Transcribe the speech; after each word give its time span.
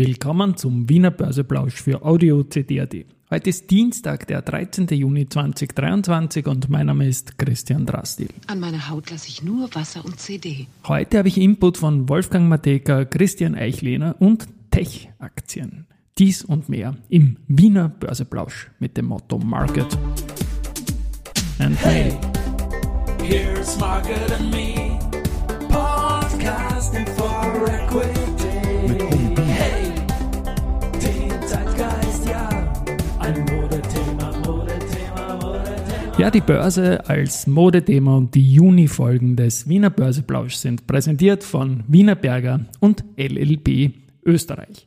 Willkommen 0.00 0.56
zum 0.56 0.88
Wiener 0.88 1.10
Börseplausch 1.10 1.74
für 1.74 2.02
Audio 2.02 2.42
CD.at. 2.42 2.94
Heute 3.30 3.50
ist 3.50 3.70
Dienstag, 3.70 4.26
der 4.28 4.40
13. 4.40 4.88
Juni 4.88 5.28
2023 5.28 6.46
und 6.46 6.70
mein 6.70 6.86
Name 6.86 7.06
ist 7.06 7.36
Christian 7.36 7.84
Drastil. 7.84 8.30
An 8.46 8.60
meiner 8.60 8.88
Haut 8.88 9.10
lasse 9.10 9.28
ich 9.28 9.42
nur 9.42 9.68
Wasser 9.74 10.02
und 10.02 10.18
CD. 10.18 10.68
Heute 10.88 11.18
habe 11.18 11.28
ich 11.28 11.36
Input 11.36 11.76
von 11.76 12.08
Wolfgang 12.08 12.48
Mateka, 12.48 13.04
Christian 13.04 13.54
Eichlehner 13.54 14.16
und 14.20 14.48
Tech-Aktien. 14.70 15.86
Dies 16.16 16.46
und 16.46 16.70
mehr 16.70 16.96
im 17.10 17.36
Wiener 17.46 17.90
Börseplausch 17.90 18.70
mit 18.78 18.96
dem 18.96 19.04
Motto 19.04 19.38
Market 19.38 19.98
and 21.58 21.78
Hey, 21.84 22.16
here's 23.22 23.78
Market 23.78 24.32
and 24.32 24.50
Me, 24.50 24.98
podcasting 25.68 27.06
for 27.16 27.68
Equity. 27.68 28.39
Ja, 36.20 36.30
die 36.30 36.42
Börse 36.42 37.08
als 37.08 37.46
Modethema 37.46 38.14
und 38.14 38.34
die 38.34 38.52
Juni-Folgen 38.52 39.36
des 39.36 39.66
Wiener 39.70 39.88
Börseplausch 39.88 40.56
sind 40.56 40.86
präsentiert 40.86 41.42
von 41.42 41.82
Wiener 41.88 42.14
Berger 42.14 42.66
und 42.78 43.02
LLB 43.16 43.94
Österreich. 44.26 44.86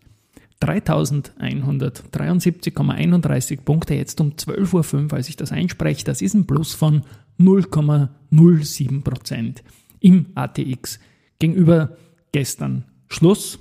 3173,31 0.62 3.62
Punkte 3.62 3.96
jetzt 3.96 4.22
um 4.22 4.34
12.05 4.34 5.06
Uhr, 5.06 5.14
als 5.14 5.28
ich 5.28 5.36
das 5.36 5.52
einspreche. 5.52 6.06
Das 6.06 6.22
ist 6.22 6.36
ein 6.36 6.46
Plus 6.46 6.76
von 6.76 7.02
0,07 7.40 9.02
Prozent 9.02 9.64
im 10.02 10.28
ATX 10.36 11.00
gegenüber 11.40 11.98
gestern 12.32 12.86
Schluss. 13.08 13.58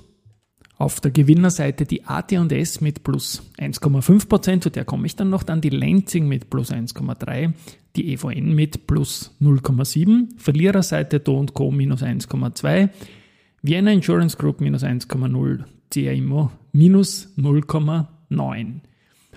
Auf 0.83 0.99
der 0.99 1.11
Gewinnerseite 1.11 1.85
die 1.85 2.03
AT&S 2.03 2.81
mit 2.81 3.05
plus 3.05 3.41
1,5 3.57 4.27
Prozent, 4.27 4.63
zu 4.63 4.69
der 4.69 4.83
komme 4.83 5.05
ich 5.05 5.15
dann 5.15 5.29
noch, 5.29 5.43
dann 5.43 5.61
die 5.61 5.69
Lenzing 5.69 6.27
mit 6.27 6.49
plus 6.49 6.73
1,3, 6.73 7.53
die 7.95 8.11
EVN 8.11 8.53
mit 8.53 8.85
plus 8.85 9.33
0,7, 9.39 10.37
Verliererseite 10.37 11.21
Do 11.21 11.45
Co 11.53 11.71
minus 11.71 12.03
1,2, 12.03 12.89
Vienna 13.61 13.93
Insurance 13.93 14.35
Group 14.35 14.59
minus 14.59 14.83
1,0, 14.83 15.63
CIMO 15.89 16.51
minus 16.73 17.33
0,9. 17.37 18.81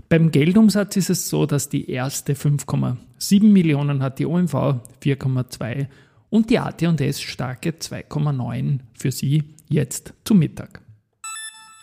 Beim 0.08 0.32
Geldumsatz 0.32 0.96
ist 0.96 1.10
es 1.10 1.28
so, 1.28 1.46
dass 1.46 1.68
die 1.68 1.88
erste 1.88 2.32
5,7 2.32 3.44
Millionen 3.44 4.02
hat, 4.02 4.18
die 4.18 4.26
OMV 4.26 4.80
4,2 5.00 5.86
und 6.28 6.50
die 6.50 6.58
AT&S 6.58 7.20
starke 7.20 7.70
2,9 7.70 8.80
für 8.94 9.12
sie 9.12 9.44
jetzt 9.68 10.12
zu 10.24 10.34
Mittag. 10.34 10.80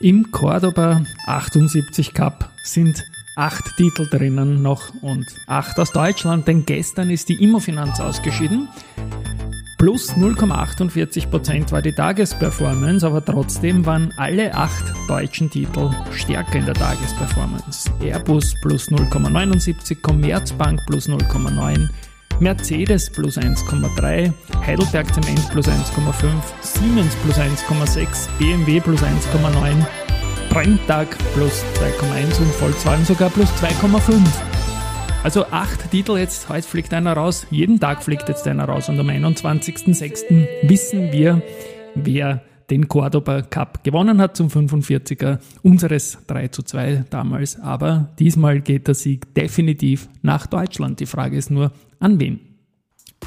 Im 0.04 0.32
Cordoba 0.32 1.02
78 1.28 2.14
Cup 2.14 2.50
sind 2.62 3.06
acht 3.38 3.78
Titel 3.78 4.06
drinnen 4.10 4.62
noch 4.62 4.94
und 5.02 5.26
acht 5.48 5.80
aus 5.80 5.94
Deutschland, 5.94 6.46
denn 6.46 6.66
gestern 6.66 7.10
ist 7.10 7.30
die 7.30 7.42
Immofinanz 7.42 8.02
ausgeschieden. 8.02 8.68
Plus 9.78 10.12
0,48% 10.12 11.72
war 11.72 11.82
die 11.82 11.94
Tagesperformance, 11.94 13.08
aber 13.08 13.24
trotzdem 13.24 13.86
waren 13.86 14.14
alle 14.18 14.54
acht 14.54 14.84
deutschen 15.08 15.50
Titel 15.50 15.90
stärker 16.12 16.60
in 16.60 16.66
der 16.66 16.76
Tagesperformance. 16.76 17.90
Airbus 18.02 18.56
plus 18.62 18.90
0,79, 18.90 20.02
Commerzbank 20.02 20.82
plus 20.86 21.08
0,9, 21.08 21.88
Mercedes 22.44 23.10
plus 23.10 23.38
1,3, 23.38 24.34
Heidelberg 24.68 25.14
Zement 25.14 25.50
plus 25.50 25.66
1,5, 25.66 26.28
Siemens 26.60 27.16
plus 27.24 27.38
1,6, 27.38 28.28
BMW 28.38 28.82
plus 28.82 29.02
1,9, 29.02 29.86
Brenntag 30.50 31.08
plus 31.34 31.64
2,1 31.80 32.42
und 32.42 32.54
Volkswagen 32.56 33.06
sogar 33.06 33.30
plus 33.30 33.50
2,5. 33.54 34.20
Also 35.24 35.46
acht 35.52 35.90
Titel 35.90 36.18
jetzt, 36.18 36.50
heute 36.50 36.68
fliegt 36.68 36.94
einer 36.94 37.14
raus, 37.14 37.48
jeden 37.50 37.80
Tag 37.80 38.04
fliegt 38.04 38.28
jetzt 38.28 38.46
einer 38.46 38.66
raus 38.66 38.90
und 38.90 39.00
am 39.00 39.08
21.06. 39.08 40.46
wissen 40.64 41.14
wir, 41.14 41.42
wer 41.96 42.42
den 42.70 42.88
Cordoba 42.88 43.42
Cup 43.42 43.84
gewonnen 43.84 44.22
hat 44.22 44.38
zum 44.38 44.48
45er 44.48 45.40
unseres 45.62 46.18
3 46.28 46.48
zu 46.50 46.64
2 46.64 47.06
damals. 47.10 47.60
Aber 47.60 48.10
diesmal 48.20 48.62
geht 48.62 48.88
der 48.88 48.96
Sieg 48.96 49.34
definitiv 49.36 50.10
nach 50.22 50.48
Deutschland. 50.48 51.00
Die 51.00 51.06
Frage 51.06 51.38
ist 51.38 51.52
nur, 51.52 51.72
an 52.00 52.20
wen? 52.20 52.40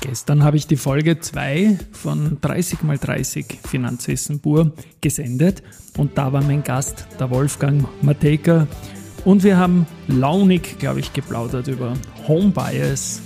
Gestern 0.00 0.44
habe 0.44 0.56
ich 0.56 0.66
die 0.66 0.76
Folge 0.76 1.20
2 1.20 1.78
von 1.92 2.38
30x30 2.38 3.66
Finanzwissen 3.66 4.40
pur 4.40 4.72
gesendet 5.00 5.62
und 5.96 6.18
da 6.18 6.32
war 6.32 6.42
mein 6.42 6.62
Gast 6.62 7.06
der 7.18 7.30
Wolfgang 7.30 7.86
Mateka 8.02 8.66
und 9.24 9.42
wir 9.42 9.56
haben 9.56 9.86
launig, 10.06 10.78
glaube 10.78 11.00
ich, 11.00 11.12
geplaudert 11.12 11.68
über 11.68 11.94
Home 12.28 12.50
Bias 12.50 13.22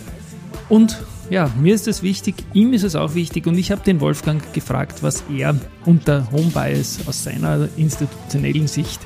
und 0.71 0.97
ja, 1.29 1.51
mir 1.61 1.75
ist 1.75 1.87
es 1.87 2.03
wichtig, 2.03 2.37
ihm 2.55 2.73
ist 2.73 2.83
es 2.83 2.97
auch 2.97 3.15
wichtig 3.15 3.47
und 3.47 3.59
ich 3.59 3.71
habe 3.71 3.83
den 3.85 4.01
Wolfgang 4.01 4.53
gefragt, 4.53 5.03
was 5.03 5.23
er 5.33 5.55
unter 5.85 6.31
Home 6.33 6.51
Bias 6.51 7.01
aus 7.07 7.23
seiner 7.23 7.69
institutionellen 7.77 8.67
Sicht 8.67 9.01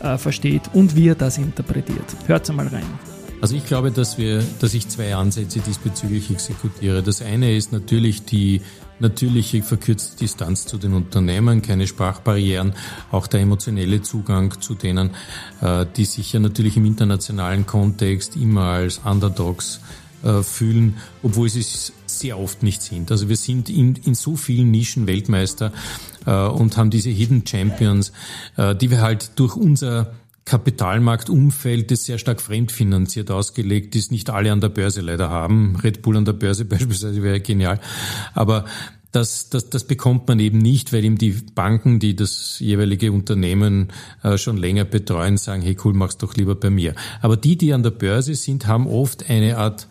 äh, 0.00 0.18
versteht 0.18 0.62
und 0.74 0.94
wie 0.94 1.08
er 1.08 1.14
das 1.14 1.38
interpretiert. 1.38 2.04
Hört 2.26 2.52
mal 2.54 2.68
rein. 2.68 2.86
Also 3.40 3.54
ich 3.54 3.64
glaube, 3.64 3.92
dass 3.92 4.18
wir, 4.18 4.42
dass 4.60 4.74
ich 4.74 4.88
zwei 4.88 5.14
Ansätze 5.14 5.60
diesbezüglich 5.60 6.30
exekutiere. 6.30 7.02
Das 7.02 7.22
eine 7.22 7.56
ist 7.56 7.72
natürlich 7.72 8.24
die 8.24 8.60
natürliche 9.00 9.62
verkürzte 9.62 10.16
Distanz 10.16 10.66
zu 10.66 10.76
den 10.76 10.92
Unternehmen, 10.92 11.62
keine 11.62 11.86
Sprachbarrieren, 11.86 12.74
auch 13.12 13.28
der 13.28 13.40
emotionelle 13.40 14.02
Zugang 14.02 14.60
zu 14.60 14.74
denen, 14.74 15.10
äh, 15.60 15.86
die 15.96 16.04
sich 16.04 16.32
ja 16.32 16.40
natürlich 16.40 16.76
im 16.76 16.84
internationalen 16.84 17.64
Kontext 17.64 18.36
immer 18.36 18.64
als 18.64 18.98
Underdogs 19.04 19.80
äh, 20.22 20.42
fühlen, 20.42 20.96
obwohl 21.22 21.48
sie 21.48 21.60
es 21.60 21.92
sehr 22.06 22.38
oft 22.38 22.62
nicht 22.62 22.82
sind. 22.82 23.10
Also 23.10 23.28
wir 23.28 23.36
sind 23.36 23.68
in, 23.70 23.96
in 23.96 24.14
so 24.14 24.36
vielen 24.36 24.70
Nischen 24.70 25.06
Weltmeister 25.06 25.72
äh, 26.26 26.32
und 26.32 26.76
haben 26.76 26.90
diese 26.90 27.10
Hidden 27.10 27.46
Champions, 27.46 28.12
die 28.56 28.90
wir 28.90 29.00
halt 29.00 29.32
durch 29.36 29.54
unser 29.54 30.12
Kapitalmarktumfeld, 30.48 31.90
das 31.90 32.06
sehr 32.06 32.16
stark 32.18 32.40
fremdfinanziert 32.40 33.30
ausgelegt 33.30 33.94
ist, 33.94 34.10
nicht 34.10 34.30
alle 34.30 34.50
an 34.50 34.60
der 34.60 34.70
Börse 34.70 35.02
leider 35.02 35.28
haben. 35.28 35.76
Red 35.76 36.02
Bull 36.02 36.16
an 36.16 36.24
der 36.24 36.32
Börse 36.32 36.64
beispielsweise 36.64 37.22
wäre 37.22 37.40
genial. 37.40 37.80
Aber 38.34 38.64
das, 39.12 39.48
das, 39.50 39.70
das 39.70 39.84
bekommt 39.84 40.28
man 40.28 40.38
eben 40.38 40.58
nicht, 40.58 40.92
weil 40.92 41.04
eben 41.04 41.16
die 41.16 41.36
Banken, 41.54 41.98
die 41.98 42.14
das 42.16 42.58
jeweilige 42.60 43.12
Unternehmen 43.12 43.88
äh, 44.22 44.36
schon 44.36 44.56
länger 44.56 44.84
betreuen, 44.84 45.36
sagen, 45.36 45.62
hey 45.62 45.76
cool, 45.84 45.94
mach's 45.94 46.18
doch 46.18 46.34
lieber 46.34 46.54
bei 46.54 46.70
mir. 46.70 46.94
Aber 47.20 47.36
die, 47.36 47.56
die 47.56 47.72
an 47.72 47.82
der 47.82 47.90
Börse 47.90 48.34
sind, 48.34 48.66
haben 48.66 48.86
oft 48.86 49.28
eine 49.28 49.58
Art 49.58 49.88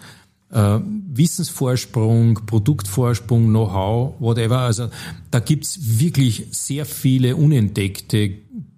äh, 0.52 0.80
Wissensvorsprung, 0.81 2.46
Produktvorsprung, 2.46 3.47
Know-how, 3.47 4.16
whatever. 4.19 4.59
Also 4.59 4.90
da 5.31 5.40
gibt's 5.40 6.00
wirklich 6.00 6.47
sehr 6.52 6.85
viele 6.85 7.35
unentdeckte 7.35 8.38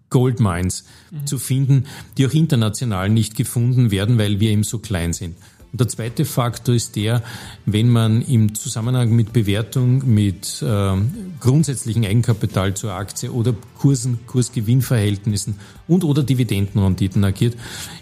Goldmines 0.09 0.85
mhm. 1.12 1.28
zu 1.28 1.38
finden, 1.38 1.85
die 2.18 2.25
auch 2.25 2.34
international 2.34 3.09
nicht 3.09 3.35
gefunden 3.35 3.91
werden, 3.91 4.18
weil 4.18 4.40
wir 4.40 4.52
eben 4.52 4.63
so 4.63 4.79
klein 4.79 5.13
sind. 5.13 5.35
Und 5.72 5.81
der 5.81 5.88
zweite 5.88 6.25
Faktor 6.25 6.74
ist 6.74 6.96
der, 6.96 7.22
wenn 7.66 7.90
man 7.90 8.24
im 8.24 8.56
Zusammenhang 8.56 9.12
mit 9.12 9.34
Bewertung, 9.34 10.03
mit 10.13 10.63
äh, 10.63 10.96
grundsätzlichen 11.40 12.06
Eigenkapital 12.06 12.74
zur 12.74 12.94
Aktie 12.94 13.31
oder 13.31 13.53
Kursen, 13.78 14.19
Kursgewinnverhältnissen 14.25 15.56
und 15.88 16.03
oder 16.03 16.24
Dividendenrenditen 16.24 17.24
agiert, 17.24 17.56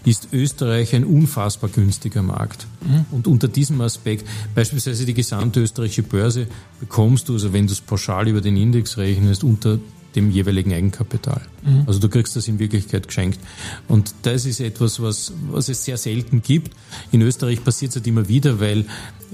ist 0.05 0.29
Österreich 0.31 0.95
ein 0.95 1.03
unfassbar 1.03 1.69
günstiger 1.69 2.23
Markt. 2.23 2.67
Mhm. 2.81 3.05
Und 3.11 3.27
unter 3.27 3.49
diesem 3.49 3.81
Aspekt, 3.81 4.25
beispielsweise 4.55 5.05
die 5.05 5.13
gesamte 5.13 5.59
österreichische 5.59 6.03
Börse, 6.03 6.47
bekommst 6.79 7.27
du, 7.27 7.33
also 7.33 7.51
wenn 7.51 7.67
du 7.67 7.73
es 7.73 7.81
pauschal 7.81 8.29
über 8.29 8.39
den 8.39 8.55
Index 8.55 8.97
rechnest, 8.97 9.43
unter 9.43 9.77
dem 10.17 10.31
jeweiligen 10.31 10.73
Eigenkapital. 10.73 11.41
Mhm. 11.63 11.83
Also 11.87 11.99
du 11.99 12.09
kriegst 12.09 12.35
das 12.35 12.47
in 12.47 12.59
Wirklichkeit 12.59 13.07
geschenkt. 13.07 13.39
Und 13.87 14.13
das 14.23 14.45
ist 14.45 14.59
etwas, 14.59 15.01
was, 15.01 15.31
was 15.49 15.69
es 15.69 15.85
sehr 15.85 15.97
selten 15.97 16.41
gibt. 16.41 16.75
In 17.11 17.21
Österreich 17.21 17.63
passiert 17.63 17.91
es 17.91 17.95
halt 17.97 18.07
immer 18.07 18.27
wieder, 18.27 18.59
weil 18.59 18.79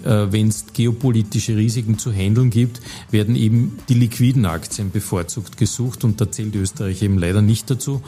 äh, 0.03 0.27
wenn 0.31 0.49
es 0.49 0.65
geopolitische 0.73 1.55
Risiken 1.55 1.97
zu 1.97 2.11
handeln 2.11 2.49
gibt, 2.49 2.81
werden 3.09 3.35
eben 3.35 3.79
die 3.89 3.95
liquiden 3.95 4.45
Aktien 4.45 4.91
bevorzugt 4.91 5.57
gesucht 5.57 6.03
und 6.03 6.19
da 6.19 6.29
zählt 6.29 6.55
Österreich 6.55 7.01
eben 7.01 7.17
leider 7.17 7.41
nicht 7.41 7.69
dazu. 7.69 8.03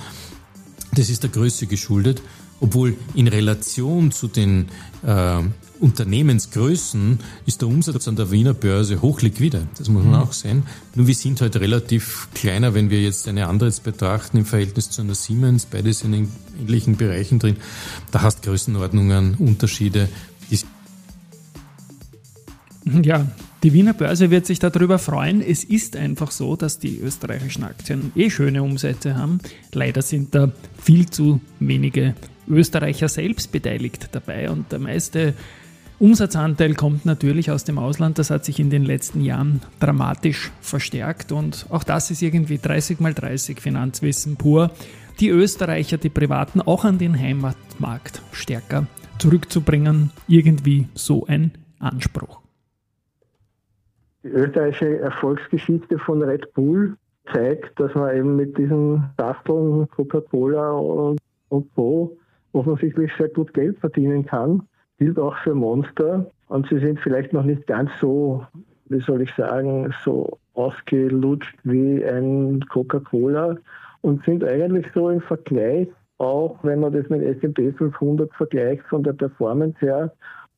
Das 0.94 1.10
ist 1.10 1.24
der 1.24 1.30
Größe 1.30 1.68
geschuldet, 1.68 2.22
obwohl 2.60 2.96
in 3.14 3.28
Relation 3.28 4.12
zu 4.12 4.28
den 4.28 4.68
äh, 5.06 5.42
Unternehmensgrößen 5.80 7.20
ist 7.46 7.62
der 7.62 7.68
Umsatz 7.68 8.08
an 8.08 8.16
der 8.16 8.32
Wiener 8.32 8.54
Börse 8.54 9.02
hochliquide. 9.02 9.68
Das 9.78 9.90
muss 9.90 10.04
man 10.04 10.14
mhm. 10.14 10.20
auch 10.20 10.34
sehen. 10.34 10.64
Nur 10.96 11.08
wir 11.08 11.16
sind 11.16 11.42
halt 11.42 11.56
relativ 11.58 12.30
kleiner, 12.34 12.74
wenn 12.74 12.90
wir 12.90 13.02
jetzt 13.02 13.28
eine 13.28 13.48
andere 13.48 13.70
jetzt 13.70 13.84
betrachten 13.84 14.38
im 14.38 14.46
Verhältnis 14.46 14.90
zu 14.90 15.02
einer 15.02 15.16
Siemens. 15.16 15.66
Beide 15.66 15.92
sind 15.94 16.14
in 16.14 16.32
ähnlichen 16.62 16.96
Bereichen 16.96 17.40
drin. 17.40 17.58
Da 18.12 18.22
hast 18.22 18.44
Größenordnungen, 18.44 19.36
Unterschiede. 19.36 20.08
ja, 23.04 23.28
Die 23.66 23.74
Wiener 23.74 23.94
Börse 23.94 24.30
wird 24.30 24.46
sich 24.46 24.60
darüber 24.60 25.00
freuen. 25.00 25.42
Es 25.42 25.64
ist 25.64 25.98
einfach 25.98 26.30
so, 26.30 26.56
dass 26.56 26.78
die 26.78 27.00
österreichischen 27.00 27.64
Aktien 27.64 28.12
eh 28.16 28.30
schöne 28.30 28.62
Umsätze 28.62 29.18
haben. 29.18 29.40
Leider 29.74 30.04
sind 30.04 30.36
da 30.36 30.52
viel 30.80 31.10
zu 31.10 31.42
wenige 31.60 32.14
Österreicher 32.48 33.10
selbst 33.10 33.52
beteiligt 33.52 34.10
dabei 34.12 34.52
und 34.52 34.72
der 34.72 34.78
meiste 34.78 35.34
Umsatzanteil 35.98 36.76
kommt 36.76 37.08
natürlich 37.08 37.50
aus 37.50 37.64
dem 37.64 37.80
Ausland. 37.80 38.20
Das 38.20 38.30
hat 38.30 38.46
sich 38.46 38.60
in 38.60 38.70
den 38.70 38.86
letzten 38.86 39.22
Jahren 39.22 39.62
dramatisch 39.80 40.52
verstärkt 40.62 41.32
und 41.32 41.66
auch 41.72 41.84
das 41.84 42.12
ist 42.12 42.22
irgendwie 42.22 42.60
30 42.60 43.00
mal 43.00 43.16
30 43.16 43.60
Finanzwissen 43.60 44.36
pur. 44.36 44.70
Die 45.20 45.30
Österreicher, 45.30 45.98
die 45.98 46.10
Privaten 46.10 46.62
auch 46.62 46.86
an 46.86 47.00
den 47.00 47.20
Heimatmarkt 47.20 48.22
stärker 48.32 48.86
zurückzubringen. 49.18 50.12
Irgendwie 50.28 50.88
so 50.94 51.26
ein 51.26 51.54
Anspruch. 51.80 52.45
Die 54.26 54.32
österreichische 54.32 55.00
Erfolgsgeschichte 55.00 55.98
von 56.00 56.22
Red 56.22 56.54
Bull 56.54 56.98
zeigt, 57.32 57.80
dass 57.80 57.96
man 57.96 58.14
eben 58.16 58.36
mit 58.36 58.58
diesen 58.58 59.04
Basteln 59.16 59.88
Coca-Cola 59.92 60.72
und, 60.72 61.20
und 61.50 61.74
Co. 61.76 62.18
offensichtlich 62.52 63.12
sehr 63.18 63.30
gut 63.30 63.54
Geld 63.54 63.80
verdienen 63.80 64.26
kann 64.26 64.68
gilt 64.98 65.20
auch 65.20 65.36
für 65.38 65.56
Monster. 65.56 66.32
Und 66.48 66.68
sie 66.70 66.80
sind 66.80 67.00
vielleicht 67.00 67.34
noch 67.34 67.44
nicht 67.44 67.66
ganz 67.68 67.90
so, 68.00 68.46
wie 68.88 69.02
soll 69.02 69.22
ich 69.22 69.34
sagen, 69.36 69.94
so 70.04 70.38
ausgelutscht 70.54 71.58
wie 71.64 72.04
ein 72.06 72.62
Coca-Cola 72.70 73.58
und 74.02 74.24
sind 74.26 74.44
eigentlich 74.44 74.86
so 74.94 75.10
im 75.10 75.22
Vergleich, 75.22 75.88
auch 76.18 76.58
wenn 76.64 76.80
man 76.80 76.94
das 76.94 77.10
mit 77.10 77.22
S&P 77.24 77.74
500 77.74 78.32
vergleicht, 78.34 78.84
von 78.84 79.04
der 79.04 79.14
Performance 79.14 79.78
her, 79.80 80.14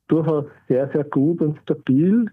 durchaus 0.08 0.46
sehr, 0.68 0.90
sehr 0.90 1.04
gut 1.06 1.42
und 1.42 1.58
stabil. 1.64 2.28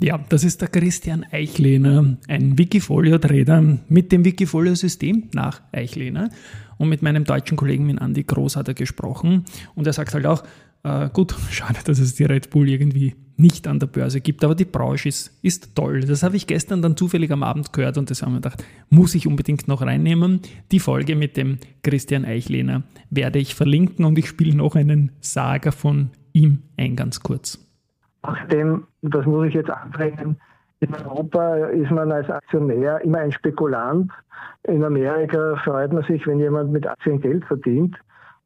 Ja, 0.00 0.18
das 0.28 0.44
ist 0.44 0.60
der 0.60 0.68
Christian 0.68 1.24
Eichlehner, 1.30 2.16
ein 2.28 2.58
Wikifolio-Trader 2.58 3.78
mit 3.88 4.12
dem 4.12 4.24
Wikifolio-System 4.24 5.30
nach 5.32 5.62
Eichlehner. 5.72 6.30
Und 6.78 6.90
mit 6.90 7.02
meinem 7.02 7.24
deutschen 7.24 7.56
Kollegen, 7.56 7.86
mit 7.86 8.00
Andy 8.00 8.24
Groß, 8.24 8.56
hat 8.56 8.68
er 8.68 8.74
gesprochen. 8.74 9.44
Und 9.74 9.86
er 9.86 9.92
sagt 9.92 10.12
halt 10.12 10.26
auch, 10.26 10.42
äh, 10.82 11.08
gut, 11.12 11.34
schade, 11.50 11.78
dass 11.84 11.98
es 11.98 12.14
die 12.14 12.24
Red 12.24 12.50
Bull 12.50 12.68
irgendwie 12.68 13.14
nicht 13.38 13.66
an 13.66 13.78
der 13.78 13.86
Börse 13.86 14.20
gibt, 14.20 14.44
aber 14.44 14.54
die 14.54 14.64
Branche 14.64 15.08
ist, 15.08 15.38
ist 15.42 15.74
toll. 15.74 16.00
Das 16.00 16.22
habe 16.22 16.36
ich 16.36 16.46
gestern 16.46 16.80
dann 16.80 16.96
zufällig 16.96 17.30
am 17.30 17.42
Abend 17.42 17.72
gehört 17.72 17.98
und 17.98 18.10
das 18.10 18.22
haben 18.22 18.32
wir 18.32 18.40
gedacht, 18.40 18.64
muss 18.88 19.14
ich 19.14 19.26
unbedingt 19.26 19.68
noch 19.68 19.82
reinnehmen. 19.82 20.40
Die 20.72 20.80
Folge 20.80 21.16
mit 21.16 21.36
dem 21.36 21.58
Christian 21.82 22.24
Eichlehner 22.24 22.84
werde 23.10 23.38
ich 23.38 23.54
verlinken 23.54 24.04
und 24.04 24.18
ich 24.18 24.26
spiele 24.26 24.54
noch 24.54 24.74
einen 24.74 25.12
Saga 25.20 25.70
von 25.70 26.10
ihm 26.32 26.62
ein 26.76 26.96
ganz 26.96 27.20
kurz. 27.20 27.58
Außerdem, 28.26 28.84
das 29.02 29.24
muss 29.26 29.46
ich 29.46 29.54
jetzt 29.54 29.70
anbringen, 29.70 30.36
in 30.80 30.94
Europa 30.94 31.56
ist 31.68 31.90
man 31.90 32.12
als 32.12 32.28
Aktionär 32.28 33.00
immer 33.02 33.18
ein 33.18 33.32
Spekulant. 33.32 34.10
In 34.64 34.84
Amerika 34.84 35.56
freut 35.64 35.92
man 35.92 36.04
sich, 36.04 36.26
wenn 36.26 36.38
jemand 36.38 36.70
mit 36.70 36.86
Aktien 36.86 37.20
Geld 37.20 37.44
verdient. 37.46 37.96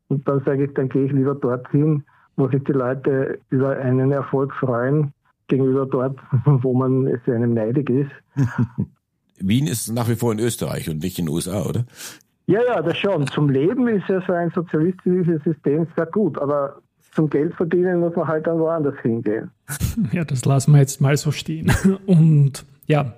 Und 0.08 0.26
dann 0.28 0.42
sage 0.44 0.64
ich, 0.64 0.74
dann 0.74 0.88
gehe 0.88 1.06
ich 1.06 1.12
lieber 1.12 1.34
dorthin, 1.34 2.04
wo 2.36 2.48
sich 2.48 2.62
die 2.64 2.72
Leute 2.72 3.40
über 3.50 3.76
einen 3.76 4.12
Erfolg 4.12 4.54
freuen, 4.54 5.12
gegenüber 5.48 5.86
dort, 5.86 6.18
wo 6.44 6.72
man 6.72 7.06
es 7.08 7.20
einem 7.26 7.54
neidig 7.54 7.90
ist. 7.90 8.10
Wien 9.38 9.66
ist 9.66 9.88
nach 9.92 10.08
wie 10.08 10.14
vor 10.14 10.32
in 10.32 10.38
Österreich 10.38 10.88
und 10.88 11.02
nicht 11.02 11.18
in 11.18 11.26
den 11.26 11.34
USA, 11.34 11.62
oder? 11.62 11.84
Ja, 12.46 12.60
ja, 12.62 12.82
das 12.82 12.98
schon. 12.98 13.26
Zum 13.26 13.48
Leben 13.48 13.88
ist 13.88 14.08
ja 14.08 14.22
so 14.26 14.32
ein 14.32 14.50
sozialistisches 14.50 15.42
System 15.44 15.86
sehr 15.96 16.06
gut, 16.06 16.38
aber 16.38 16.80
zum 17.12 17.28
Geld 17.28 17.54
verdienen 17.54 18.00
muss 18.00 18.14
man 18.14 18.28
halt 18.28 18.46
dann 18.46 18.58
woanders 18.58 18.98
hingehen. 19.02 19.50
Ja, 20.12 20.24
das 20.24 20.44
lassen 20.44 20.72
wir 20.72 20.78
jetzt 20.78 21.00
mal 21.00 21.16
so 21.16 21.32
stehen. 21.32 21.72
Und 22.06 22.64
ja, 22.86 23.14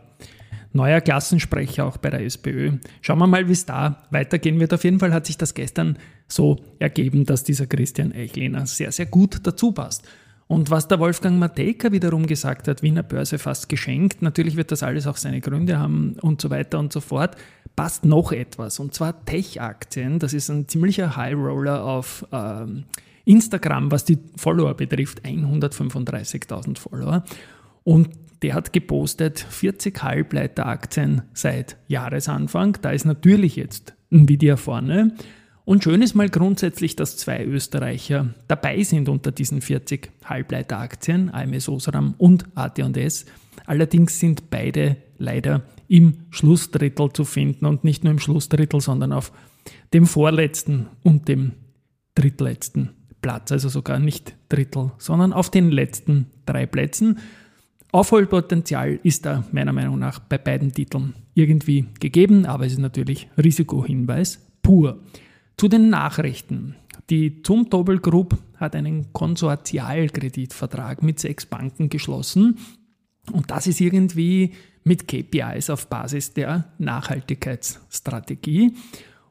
neuer 0.72 1.00
Klassensprecher 1.00 1.84
auch 1.84 1.96
bei 1.96 2.10
der 2.10 2.24
SPÖ. 2.24 2.72
Schauen 3.00 3.18
wir 3.18 3.26
mal, 3.26 3.48
wie 3.48 3.52
es 3.52 3.66
da 3.66 4.02
weitergehen 4.10 4.58
wird. 4.60 4.72
Auf 4.74 4.84
jeden 4.84 4.98
Fall 4.98 5.12
hat 5.12 5.26
sich 5.26 5.38
das 5.38 5.54
gestern 5.54 5.98
so 6.28 6.56
ergeben, 6.78 7.24
dass 7.24 7.44
dieser 7.44 7.66
Christian 7.66 8.12
Eichlehner 8.12 8.66
sehr, 8.66 8.92
sehr 8.92 9.06
gut 9.06 9.46
dazu 9.46 9.72
passt. 9.72 10.08
Und 10.48 10.70
was 10.70 10.86
der 10.86 10.98
Wolfgang 10.98 11.38
Matejka 11.38 11.92
wiederum 11.92 12.26
gesagt 12.26 12.68
hat, 12.68 12.82
Wiener 12.82 13.02
Börse 13.02 13.38
fast 13.38 13.68
geschenkt, 13.70 14.20
natürlich 14.20 14.56
wird 14.56 14.70
das 14.70 14.82
alles 14.82 15.06
auch 15.06 15.16
seine 15.16 15.40
Gründe 15.40 15.78
haben 15.78 16.16
und 16.20 16.42
so 16.42 16.50
weiter 16.50 16.78
und 16.78 16.92
so 16.92 17.00
fort, 17.00 17.36
passt 17.74 18.04
noch 18.04 18.32
etwas. 18.32 18.78
Und 18.78 18.92
zwar 18.92 19.24
Tech-Aktien, 19.24 20.18
das 20.18 20.34
ist 20.34 20.50
ein 20.50 20.68
ziemlicher 20.68 21.16
High 21.16 21.36
Roller 21.36 21.84
auf 21.84 22.26
ähm, 22.32 22.84
Instagram, 23.24 23.90
was 23.90 24.04
die 24.04 24.18
Follower 24.36 24.74
betrifft, 24.74 25.24
135.000 25.24 26.78
Follower. 26.78 27.24
Und 27.84 28.10
der 28.42 28.54
hat 28.54 28.72
gepostet 28.72 29.38
40 29.38 30.02
Halbleiteraktien 30.02 31.22
seit 31.32 31.76
Jahresanfang. 31.86 32.78
Da 32.82 32.90
ist 32.90 33.04
natürlich 33.04 33.56
jetzt 33.56 33.94
Nvidia 34.10 34.56
vorne. 34.56 35.14
Und 35.64 35.84
schön 35.84 36.02
ist 36.02 36.14
mal 36.14 36.28
grundsätzlich, 36.28 36.96
dass 36.96 37.16
zwei 37.16 37.44
Österreicher 37.44 38.34
dabei 38.48 38.82
sind 38.82 39.08
unter 39.08 39.30
diesen 39.30 39.60
40 39.60 40.10
Halbleiteraktien, 40.24 41.32
AMS 41.32 41.68
Osram 41.68 42.14
und 42.18 42.46
AT&S. 42.56 43.26
Allerdings 43.64 44.18
sind 44.18 44.50
beide 44.50 44.96
leider 45.18 45.62
im 45.86 46.14
Schlussdrittel 46.30 47.12
zu 47.12 47.24
finden 47.24 47.66
und 47.66 47.84
nicht 47.84 48.02
nur 48.02 48.10
im 48.10 48.18
Schlussdrittel, 48.18 48.80
sondern 48.80 49.12
auf 49.12 49.30
dem 49.94 50.06
vorletzten 50.06 50.88
und 51.04 51.28
dem 51.28 51.52
drittletzten 52.16 52.90
Platz, 53.22 53.52
also 53.52 53.68
sogar 53.68 53.98
nicht 53.98 54.34
Drittel, 54.48 54.92
sondern 54.98 55.32
auf 55.32 55.50
den 55.50 55.70
letzten 55.70 56.26
drei 56.44 56.66
Plätzen. 56.66 57.18
Aufholpotenzial 57.92 58.98
ist 59.02 59.24
da 59.24 59.44
meiner 59.52 59.72
Meinung 59.72 59.98
nach 59.98 60.18
bei 60.18 60.38
beiden 60.38 60.72
Titeln 60.72 61.14
irgendwie 61.34 61.86
gegeben, 62.00 62.44
aber 62.46 62.66
es 62.66 62.72
ist 62.72 62.78
natürlich 62.78 63.28
Risikohinweis 63.38 64.44
pur. 64.62 65.00
Zu 65.56 65.68
den 65.68 65.90
Nachrichten. 65.90 66.74
Die 67.10 67.42
Zumtobel 67.42 67.98
Group 67.98 68.38
hat 68.56 68.74
einen 68.74 69.12
Konsortialkreditvertrag 69.12 71.02
mit 71.02 71.20
sechs 71.20 71.46
Banken 71.46 71.88
geschlossen 71.88 72.58
und 73.30 73.50
das 73.50 73.66
ist 73.66 73.80
irgendwie 73.80 74.52
mit 74.84 75.06
KPIs 75.06 75.70
auf 75.70 75.88
Basis 75.88 76.32
der 76.32 76.72
Nachhaltigkeitsstrategie 76.78 78.74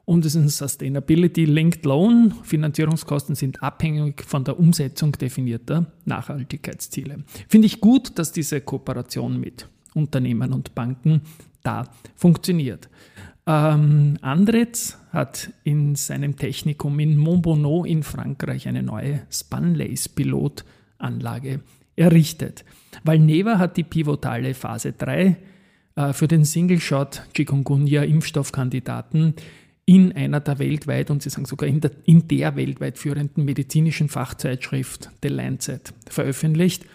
und 0.05 0.25
es 0.25 0.35
ist 0.35 0.41
ein 0.41 0.49
Sustainability 0.49 1.45
Linked 1.45 1.85
Loan. 1.85 2.33
Finanzierungskosten 2.43 3.35
sind 3.35 3.63
abhängig 3.63 4.23
von 4.23 4.43
der 4.43 4.59
Umsetzung 4.59 5.13
definierter 5.13 5.85
Nachhaltigkeitsziele. 6.05 7.23
Finde 7.47 7.67
ich 7.67 7.79
gut, 7.81 8.17
dass 8.17 8.31
diese 8.31 8.61
Kooperation 8.61 9.39
mit 9.39 9.67
Unternehmen 9.93 10.53
und 10.53 10.73
Banken 10.75 11.21
da 11.63 11.87
funktioniert. 12.15 12.89
Ähm, 13.47 14.19
Andretz 14.21 14.99
hat 15.11 15.51
in 15.63 15.95
seinem 15.95 16.37
Technikum 16.37 16.99
in 16.99 17.17
Montbonneau 17.17 17.85
in 17.85 18.03
Frankreich 18.03 18.67
eine 18.67 18.83
neue 18.83 19.21
Spanlace-Pilotanlage 19.31 21.61
errichtet. 21.95 22.63
Valneva 23.03 23.57
hat 23.57 23.77
die 23.77 23.83
pivotale 23.83 24.53
Phase 24.53 24.93
3 24.93 25.37
äh, 25.95 26.13
für 26.13 26.27
den 26.27 26.45
Single-Shot 26.45 27.23
Chikungunya-Impfstoffkandidaten 27.35 29.33
in 29.91 30.13
einer 30.13 30.39
der 30.39 30.57
weltweit, 30.57 31.11
und 31.11 31.21
Sie 31.21 31.29
sagen 31.29 31.43
sogar 31.43 31.67
in 31.67 31.81
der, 31.81 31.91
in 32.05 32.25
der 32.29 32.55
weltweit 32.55 32.97
führenden 32.97 33.43
medizinischen 33.43 34.07
Fachzeitschrift 34.07 35.09
The 35.21 35.27
Lancet 35.27 35.93
veröffentlicht. 36.09 36.85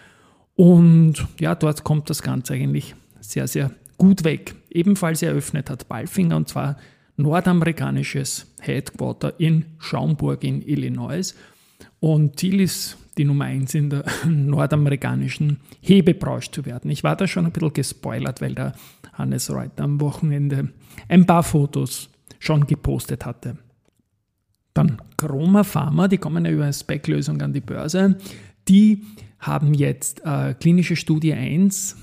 Und 0.55 1.27
ja, 1.39 1.53
dort 1.53 1.83
kommt 1.83 2.09
das 2.09 2.23
Ganze 2.23 2.55
eigentlich 2.55 2.95
sehr, 3.19 3.47
sehr 3.47 3.69
gut 3.99 4.23
weg. 4.23 4.55
Ebenfalls 4.71 5.21
eröffnet 5.21 5.69
hat 5.69 5.87
Balfinger 5.87 6.37
und 6.37 6.49
zwar 6.49 6.77
nordamerikanisches 7.17 8.51
Headquarter 8.61 9.39
in 9.39 9.65
Schaumburg 9.77 10.43
in 10.43 10.67
Illinois. 10.67 11.35
Und 11.99 12.39
Ziel 12.39 12.61
ist, 12.61 12.97
die 13.19 13.25
Nummer 13.25 13.45
1 13.45 13.75
in 13.75 13.91
der 13.91 14.05
nordamerikanischen 14.25 15.59
Hebebranche 15.81 16.49
zu 16.49 16.65
werden. 16.65 16.89
Ich 16.89 17.03
war 17.03 17.15
da 17.15 17.27
schon 17.27 17.45
ein 17.45 17.51
bisschen 17.51 17.73
gespoilert, 17.73 18.41
weil 18.41 18.55
der 18.55 18.73
Hannes 19.13 19.51
Reuter 19.51 19.83
am 19.83 20.01
Wochenende 20.01 20.69
ein 21.07 21.27
paar 21.27 21.43
Fotos 21.43 22.09
schon 22.39 22.67
gepostet 22.67 23.25
hatte. 23.25 23.57
Dann 24.73 25.01
Chroma 25.17 25.63
Pharma, 25.63 26.07
die 26.07 26.17
kommen 26.17 26.45
ja 26.45 26.51
über 26.51 26.63
eine 26.63 26.73
Spec-Lösung 26.73 27.41
an 27.41 27.53
die 27.53 27.61
Börse. 27.61 28.17
Die 28.67 29.03
haben 29.39 29.73
jetzt 29.73 30.21
äh, 30.25 30.53
klinische 30.53 30.95
Studie 30.95 31.33
1, 31.33 31.95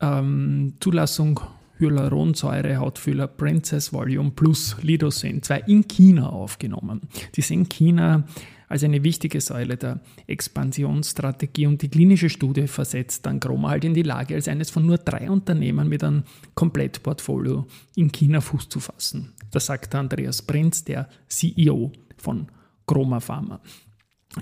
ähm, 0.00 0.74
Zulassung 0.80 1.40
Hyaluronsäure, 1.80 2.76
Hautfüller 2.76 3.26
Princess 3.26 3.92
Volume 3.92 4.30
plus 4.30 4.76
Lidosin 4.82 5.42
2 5.42 5.60
in 5.66 5.88
China 5.88 6.28
aufgenommen. 6.28 7.00
Die 7.34 7.40
sind 7.40 7.70
China 7.70 8.24
als 8.70 8.84
eine 8.84 9.02
wichtige 9.02 9.40
Säule 9.40 9.76
der 9.76 10.00
Expansionsstrategie 10.28 11.66
und 11.66 11.82
die 11.82 11.88
klinische 11.88 12.30
Studie 12.30 12.68
versetzt 12.68 13.26
dann 13.26 13.40
Chroma 13.40 13.70
halt 13.70 13.84
in 13.84 13.94
die 13.94 14.02
Lage, 14.04 14.36
als 14.36 14.46
eines 14.46 14.70
von 14.70 14.86
nur 14.86 14.96
drei 14.96 15.28
Unternehmen 15.28 15.88
mit 15.88 16.04
einem 16.04 16.22
Komplettportfolio 16.54 17.66
in 17.96 18.12
China 18.12 18.40
Fuß 18.40 18.68
zu 18.68 18.78
fassen. 18.78 19.32
Das 19.50 19.66
sagt 19.66 19.92
Andreas 19.96 20.42
Prinz, 20.42 20.84
der 20.84 21.08
CEO 21.26 21.90
von 22.16 22.46
Chroma 22.86 23.18
Pharma. 23.18 23.60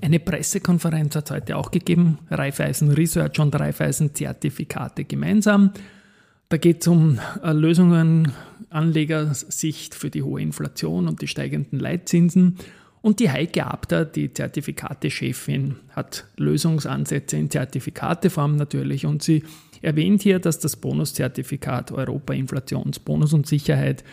Eine 0.02 0.20
Pressekonferenz 0.20 1.16
hat 1.16 1.30
es 1.30 1.34
heute 1.34 1.56
auch 1.56 1.70
gegeben, 1.70 2.18
Raiffeisen 2.30 2.90
Research 2.92 3.40
und 3.40 3.58
Raiffeisen 3.58 4.14
Zertifikate 4.14 5.04
gemeinsam. 5.04 5.72
Da 6.50 6.58
geht 6.58 6.82
es 6.82 6.88
um 6.88 7.18
äh, 7.42 7.52
Lösungen 7.52 8.32
Anlegersicht 8.68 9.94
für 9.94 10.10
die 10.10 10.22
hohe 10.22 10.42
Inflation 10.42 11.08
und 11.08 11.22
die 11.22 11.28
steigenden 11.28 11.78
Leitzinsen. 11.78 12.58
Und 13.08 13.20
die 13.20 13.30
Heike 13.30 13.66
Abter, 13.66 14.04
die 14.04 14.34
Zertifikate-Chefin, 14.34 15.76
hat 15.96 16.26
Lösungsansätze 16.36 17.38
in 17.38 17.48
Zertifikateform 17.48 18.56
natürlich. 18.56 19.06
Und 19.06 19.22
sie 19.22 19.44
erwähnt 19.80 20.20
hier, 20.20 20.40
dass 20.40 20.58
das 20.58 20.76
Bonuszertifikat 20.76 21.90
Europa 21.90 22.34
Inflationsbonus 22.34 23.32
und 23.32 23.46
Sicherheit 23.46 24.04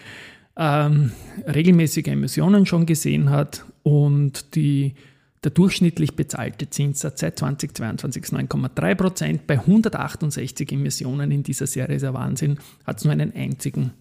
ähm, 0.55 1.11
regelmäßige 1.45 2.07
Emissionen 2.07 2.65
schon 2.65 2.85
gesehen 2.85 3.31
hat 3.31 3.65
und 3.83 4.55
die 4.55 4.93
der 5.43 5.51
durchschnittlich 5.51 6.15
bezahlte 6.15 6.69
Zinssatz 6.69 7.19
seit 7.19 7.37
2022 7.37 8.23
ist 8.23 8.33
9,3 8.33 8.95
Prozent. 8.95 9.45
Bei 9.45 9.59
168 9.59 10.71
Emissionen 10.71 11.31
in 11.31 11.43
dieser 11.43 11.67
Serie 11.67 11.97
ist 11.97 12.03
der 12.03 12.13
Wahnsinn, 12.13 12.59
hat 12.85 12.99
es 12.99 13.03
nur 13.03 13.11
einen 13.11 13.35
einzigen 13.35 13.91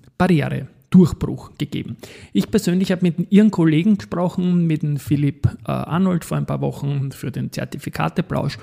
Barrieredurchbruch 0.95 1.53
gegeben. 1.59 1.97
Ich 2.33 2.51
persönlich 2.51 2.93
habe 2.93 3.03
mit 3.03 3.33
Ihren 3.33 3.51
Kollegen 3.51 3.99
gesprochen, 3.99 4.67
mit 4.67 4.83
dem 4.83 4.99
Philipp 4.99 5.47
äh, 5.67 5.71
Arnold 5.71 6.25
vor 6.25 6.37
ein 6.37 6.47
paar 6.47 6.61
Wochen 6.61 7.13
für 7.13 7.31
den 7.31 7.53
Zertifikateplausch 7.53 8.59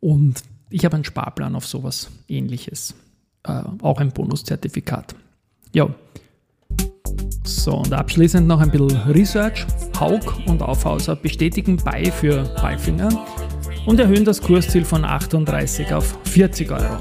und 0.00 0.42
ich 0.70 0.84
habe 0.84 0.96
einen 0.96 1.04
Sparplan 1.04 1.54
auf 1.54 1.66
sowas 1.66 2.10
ähnliches. 2.28 2.94
Äh, 3.44 3.62
auch 3.82 4.00
ein 4.00 4.10
Bonuszertifikat. 4.10 5.14
Ja, 5.72 5.88
so, 7.44 7.74
und 7.76 7.92
abschließend 7.92 8.48
noch 8.48 8.60
ein 8.60 8.70
bisschen 8.70 9.00
Research. 9.02 9.64
Haug 10.00 10.20
und 10.46 10.62
Aufhauser 10.62 11.14
bestätigen 11.14 11.76
bei 11.76 12.10
für 12.10 12.42
Balfinger 12.60 13.08
und 13.86 14.00
erhöhen 14.00 14.24
das 14.24 14.42
Kursziel 14.42 14.84
von 14.84 15.04
38 15.04 15.94
auf 15.94 16.18
40 16.24 16.72
Euro. 16.72 16.98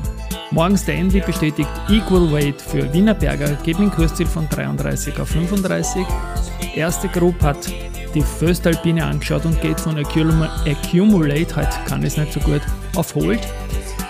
Morgen 0.55 0.77
Stanley 0.77 1.19
bestätigt 1.19 1.67
Equal 1.89 2.31
Weight 2.31 2.61
für 2.61 2.93
Wienerberger, 2.93 3.57
geht 3.65 3.77
mit 3.77 3.91
Kursziel 3.91 4.25
von 4.25 4.47
33 4.47 5.19
auf 5.19 5.27
35. 5.27 6.05
Erste 6.73 7.09
Group 7.09 7.41
hat 7.41 7.69
die 8.13 8.21
Föstalpine 8.21 9.03
angeschaut 9.03 9.43
und 9.43 9.59
geht 9.59 9.81
von 9.81 9.97
Accumulate, 9.97 11.55
heute 11.57 11.77
kann 11.85 12.03
es 12.03 12.15
nicht 12.15 12.31
so 12.31 12.39
gut, 12.39 12.61
auf 12.95 13.13
Hold. 13.15 13.41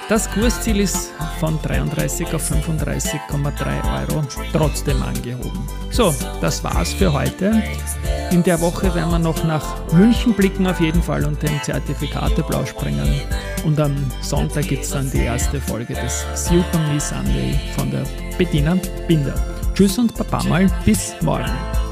Das 0.07 0.29
Kursziel 0.29 0.81
ist 0.81 1.12
von 1.39 1.59
33 1.63 2.31
auf 2.35 2.51
35,3 2.51 4.12
Euro 4.12 4.24
trotzdem 4.53 5.01
angehoben. 5.01 5.67
So, 5.89 6.13
das 6.41 6.63
war's 6.63 6.93
für 6.93 7.12
heute. 7.12 7.63
In 8.29 8.43
der 8.43 8.62
Woche 8.62 8.93
werden 8.93 9.09
wir 9.09 9.19
noch 9.19 9.43
nach 9.45 9.91
München 9.93 10.33
blicken 10.33 10.67
auf 10.67 10.79
jeden 10.79 11.01
Fall 11.01 11.25
und 11.25 11.41
den 11.41 11.59
Zertifikateplausch 11.63 12.74
bringen. 12.74 13.19
Und 13.65 13.79
am 13.79 13.95
Sonntag 14.21 14.67
gibt 14.67 14.83
es 14.83 14.91
dann 14.91 15.09
die 15.09 15.24
erste 15.24 15.59
Folge 15.59 15.95
des 15.95 16.24
Super 16.35 16.79
Me 16.91 17.00
Sunday 17.00 17.59
von 17.75 17.89
der 17.89 18.03
Bettina 18.38 18.77
Binder. 19.07 19.33
Tschüss 19.74 19.97
und 19.97 20.15
Baba 20.15 20.43
mal, 20.43 20.67
bis 20.85 21.15
morgen. 21.21 21.85